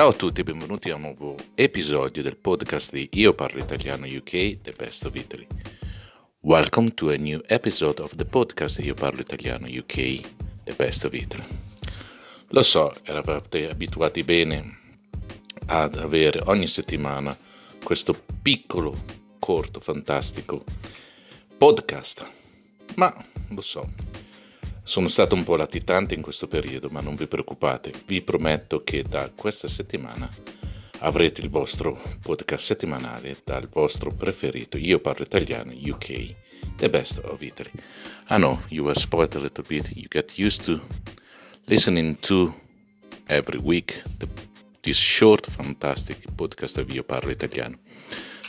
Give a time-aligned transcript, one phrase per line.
[0.00, 4.06] Ciao a tutti e benvenuti a un nuovo episodio del podcast di Io Parlo Italiano
[4.06, 5.46] UK, The Best of Italy.
[6.40, 10.22] Welcome to a new episode of the podcast Io Parlo Italiano UK,
[10.64, 11.44] The Best of Italy.
[12.46, 14.78] Lo so, eravate abituati bene
[15.66, 17.36] ad avere ogni settimana
[17.84, 19.04] questo piccolo,
[19.38, 20.64] corto, fantastico
[21.58, 22.26] podcast,
[22.94, 23.14] ma
[23.48, 23.86] lo so,
[24.90, 29.04] sono stato un po' latitante in questo periodo, ma non vi preoccupate, vi prometto che
[29.04, 30.28] da questa settimana
[30.98, 36.34] avrete il vostro podcast settimanale dal vostro preferito Io parlo italiano UK,
[36.78, 37.70] the best of Italy.
[38.30, 40.80] I know you were spoiled a little bit, you get used to
[41.66, 42.52] listening to
[43.28, 44.26] every week the,
[44.82, 47.78] this short, fantastic podcast of Io parlo italiano.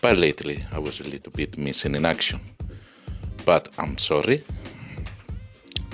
[0.00, 2.40] But lately I was a little bit missing in action.
[3.44, 4.42] But I'm sorry,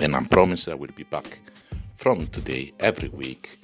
[0.01, 1.39] and I promise I will be back
[1.93, 3.59] from today every week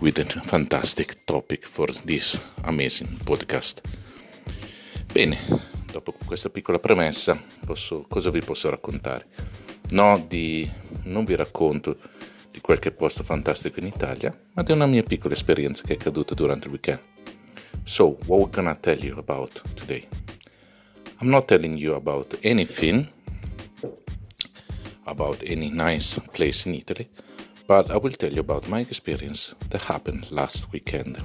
[0.00, 3.80] with a fantastic topic for this amazing podcast.
[5.12, 5.38] Bene,
[5.90, 9.26] dopo questa piccola premessa, posso, cosa vi posso raccontare?
[9.92, 10.70] No, di,
[11.04, 11.96] non vi racconto
[12.50, 16.34] di qualche posto fantastico in Italia, ma di una mia piccola esperienza che è accaduta
[16.34, 17.00] durante il weekend.
[17.84, 20.06] So, what we're gonna tell you about today?
[21.20, 23.08] I'm not telling you about anything
[25.10, 27.08] about any nice place in Italy,
[27.66, 31.20] but I will tell you about my experience that happened last weekend.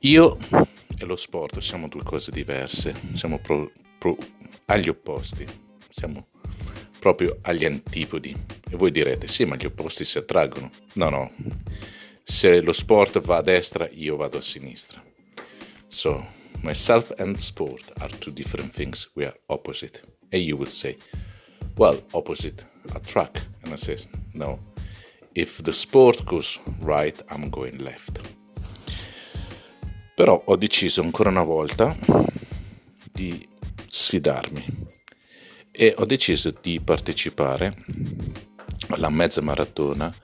[0.00, 0.38] Io
[0.98, 4.16] e lo sport siamo due cose diverse, siamo pro, pro,
[4.66, 5.46] agli opposti,
[5.88, 6.28] siamo
[6.98, 8.36] proprio agli antipodi.
[8.70, 10.70] E voi direte, sì, ma gli opposti si attraggono.
[10.94, 11.30] No, no,
[12.22, 15.02] se lo sport va a destra, io vado a sinistra.
[15.88, 16.26] So,
[16.62, 20.02] myself and sport are two different things, we are opposite.
[20.30, 20.96] And you would say,
[21.76, 23.46] well, opposite attract.
[23.62, 24.58] And I says, no.
[25.34, 28.20] If the sport goes right, I'm going left.
[30.14, 31.96] Però ho deciso ancora una volta
[33.10, 33.48] di
[33.86, 34.64] sfidarmi
[35.70, 37.74] e ho deciso di partecipare
[38.88, 40.14] alla mezza maratona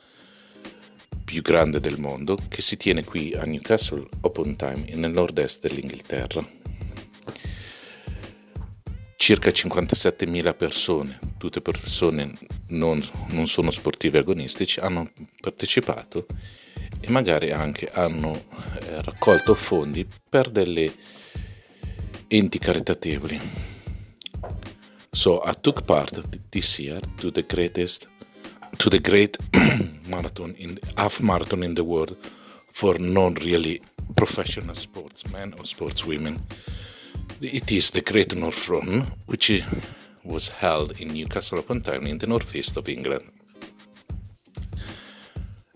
[1.24, 6.46] più grande del mondo che si tiene qui a Newcastle upon Time nel nord-est dell'Inghilterra.
[9.28, 12.32] Circa 57.000 persone, tutte persone
[12.68, 16.24] non, non sono sportivi agonistici, hanno partecipato
[16.98, 18.44] e magari anche hanno
[18.80, 20.90] eh, raccolto fondi per delle
[22.26, 23.38] enti caritatevoli.
[25.10, 28.08] So I took part this year to the greatest
[28.78, 29.36] to the great
[30.08, 32.16] marathon in half marathon in the world
[32.70, 33.78] for non really
[34.14, 36.40] professional sportsmen or sportswomen.
[37.40, 39.62] It is the Great North Run, which
[40.24, 43.30] was held in Newcastle upon Tyne in the northeast of England.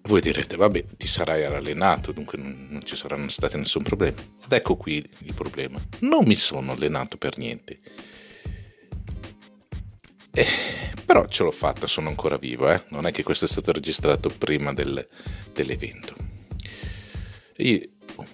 [0.02, 4.20] Voi direte, vabbè, ti sarai allenato, dunque non ci saranno stati nessun problema.
[4.20, 5.80] Ed ecco qui il problema.
[6.00, 7.78] Non mi sono allenato per niente.
[10.32, 10.46] Eh,
[11.04, 12.82] però ce l'ho fatta, sono ancora vivo, eh?
[12.88, 15.06] Non è che questo è stato registrato prima del,
[15.52, 16.16] dell'evento.
[17.58, 17.80] You,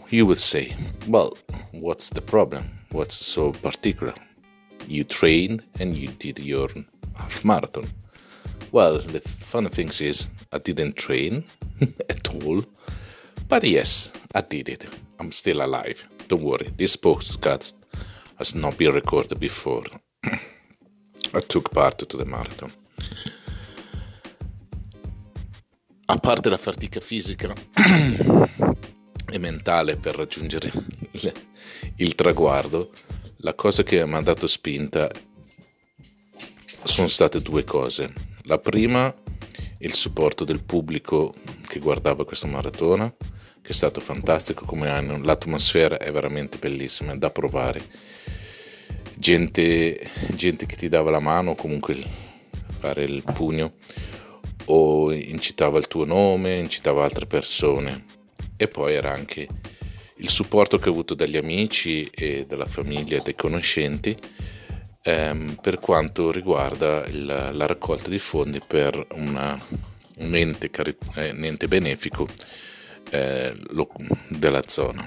[0.09, 0.75] you would say,
[1.09, 1.37] well,
[1.73, 2.78] what's the problem?
[2.91, 4.15] What's so particular?
[4.87, 6.69] You trained and you did your
[7.17, 7.87] half marathon.
[8.73, 11.45] Well, the funny thing is, I didn't train
[12.09, 12.65] at all.
[13.49, 14.87] But yes, I did it.
[15.21, 16.03] I'm still alive.
[16.29, 17.75] Don't worry, this podcast
[18.37, 19.85] has not been recorded before.
[20.25, 22.71] I took part to the marathon.
[26.11, 27.55] A parte la fatica fisica
[29.31, 30.71] e mentale per raggiungere
[31.13, 31.33] il,
[31.97, 32.91] il traguardo,
[33.39, 35.11] la cosa che mi ha dato spinta
[36.85, 38.13] sono state due cose.
[38.45, 39.15] La prima,
[39.79, 41.35] il supporto del pubblico
[41.67, 43.15] che guardava questa maratona,
[43.61, 47.83] che è stato fantastico come anno, l'atmosfera è veramente bellissima, è da provare.
[49.17, 51.97] Gente, gente che ti dava la mano, comunque
[52.69, 53.75] fare il pugno,
[54.67, 58.17] o incitava il tuo nome, incitava altre persone.
[58.61, 59.49] E poi era anche
[60.17, 64.17] il supporto che ho avuto dagli amici e dalla famiglia e dai conoscenti
[65.03, 69.59] ehm, per quanto riguarda il, la raccolta di fondi per una,
[70.19, 72.27] un, ente cari- eh, un, ente benefico
[73.11, 73.89] eh, lo,
[74.29, 75.07] della zona.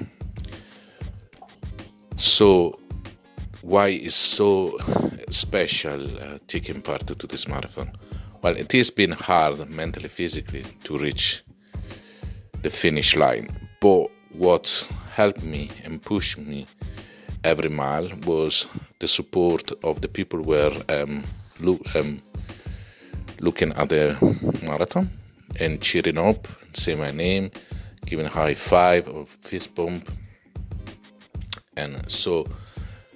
[2.16, 2.80] So,
[3.62, 4.78] why is so
[5.30, 7.92] special uh, taking part to this marathon?
[8.42, 11.44] Well, it has been hard mentally, physically to reach
[12.62, 13.48] the finish line,
[13.80, 16.66] but what helped me and pushed me
[17.44, 18.68] every mile was
[19.00, 21.24] the support of the people were um,
[21.96, 22.22] um,
[23.40, 24.16] looking at the
[24.64, 25.10] marathon
[25.60, 27.52] and cheering up, say my name,
[28.06, 30.10] giving high five or fist bump.
[31.78, 32.48] And so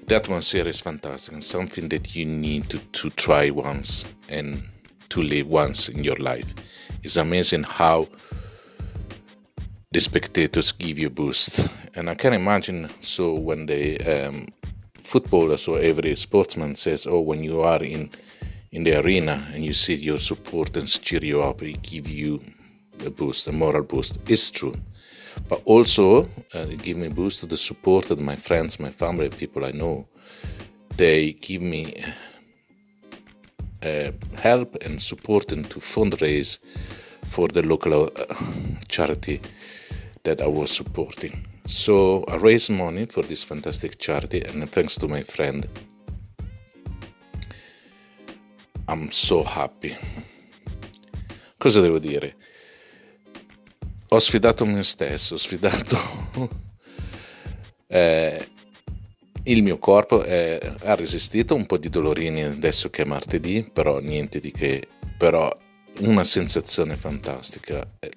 [0.08, 4.64] the atmosphere is fantastic and something that you need to, to try once and
[5.10, 6.54] to live once in your life.
[7.04, 8.08] It's amazing how
[9.96, 11.70] the spectators give you a boost.
[11.96, 14.50] And I can imagine so when the um,
[15.00, 18.10] footballers or every sportsman says, oh, when you are in
[18.74, 22.42] in the arena and you see your supporters cheer you up, it give you
[23.06, 24.20] a boost, a moral boost.
[24.28, 24.76] It's true.
[25.48, 29.30] But also, uh, give me a boost to the support of my friends, my family,
[29.30, 30.10] people I know.
[30.98, 32.04] They give me
[33.82, 34.12] uh,
[34.42, 36.60] help and support and to fundraise
[37.24, 38.36] for the local uh,
[38.90, 39.40] charity
[40.26, 41.48] that I was supporting.
[41.66, 45.68] So I raised money for this fantastic charity, and thanks to my friend,
[48.88, 49.96] I'm so happy.
[51.58, 52.36] Cosa devo dire?
[54.10, 55.98] Ho sfidato me stesso, ho sfidato
[57.88, 58.48] eh,
[59.44, 64.00] il mio corpo, eh, ha resistito un po' di dolorini adesso che è martedì, però
[64.00, 64.88] niente di che,
[65.18, 65.52] però
[66.02, 67.84] una sensazione fantastica.
[68.00, 68.12] Eh,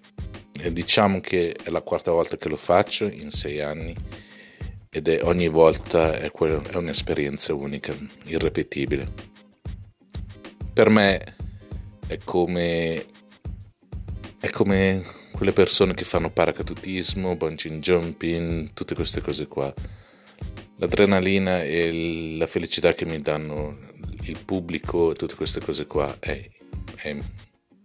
[0.73, 3.95] diciamo che è la quarta volta che lo faccio in sei anni
[4.91, 7.95] ed è ogni volta è, quello, è un'esperienza unica,
[8.25, 9.37] irrepetibile
[10.79, 11.35] per me
[12.07, 13.05] è come,
[14.39, 15.03] è come
[15.33, 19.75] quelle persone che fanno paracadutismo, bungee jumping, tutte queste cose qua.
[20.77, 23.77] L'adrenalina e la felicità che mi danno
[24.23, 26.49] il pubblico e tutte queste cose qua è,
[26.95, 27.17] è,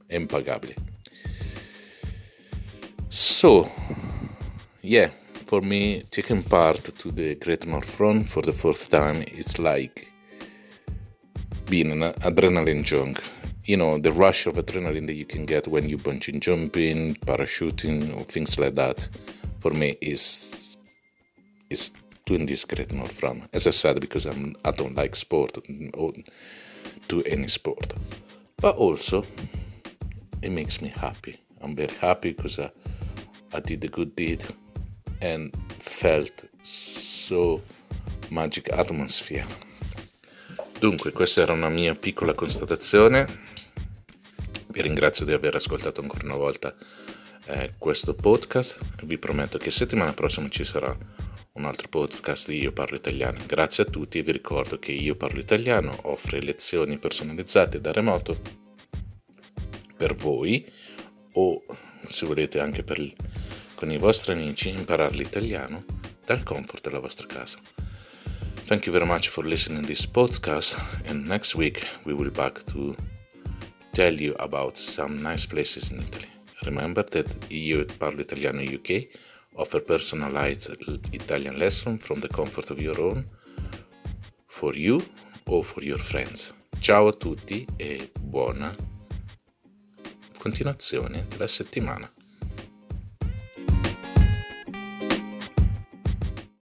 [0.05, 0.92] è impagabile.
[3.15, 3.69] So,
[4.81, 5.11] yeah,
[5.45, 10.11] for me, taking part to the Great North Front for the fourth time, it's like
[11.69, 13.21] being an adrenaline junk.
[13.65, 18.17] You know, the rush of adrenaline that you can get when you bungee jumping, parachuting,
[18.17, 19.07] or things like that,
[19.59, 20.75] for me is
[21.69, 21.91] is
[22.25, 23.43] doing this great north from.
[23.53, 25.55] As I said, because I'm I don't like sport
[25.93, 26.13] or
[27.09, 27.93] do any sport,
[28.57, 29.23] but also
[30.41, 31.39] it makes me happy.
[31.61, 32.69] I'm very happy because I, uh,
[33.55, 34.43] I did a good deed
[35.21, 37.61] and felt so
[38.29, 39.45] magic atmosphere.
[40.79, 43.27] Dunque, questa era una mia piccola constatazione.
[44.67, 46.75] Vi ringrazio di aver ascoltato ancora una volta
[47.45, 48.79] eh, questo podcast.
[49.03, 50.97] Vi prometto che settimana prossima ci sarà
[51.53, 53.39] un altro podcast di Io Parlo Italiano.
[53.45, 58.41] Grazie a tutti e vi ricordo che Io Parlo Italiano offre lezioni personalizzate da remoto
[59.95, 60.65] per voi
[61.33, 61.63] o
[62.09, 62.99] se volete anche per,
[63.83, 65.83] con i vostri amici imparare l'italiano
[66.25, 67.59] dal comfort della vostra casa.
[68.65, 70.81] Thank you very much for listening this podcast.
[71.05, 72.95] And next week we will back to
[73.91, 76.29] tell you about some nice places in Italy.
[76.61, 79.09] Remember that Io Parlo Italiano UK
[79.57, 80.77] offer personalized
[81.11, 83.25] Italian lesson from the comfort of your own
[84.47, 85.01] for you
[85.45, 86.53] or for your friends.
[86.79, 88.73] Ciao a tutti e buona
[90.37, 92.12] continuazione della settimana.